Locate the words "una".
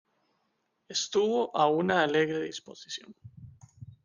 1.69-2.01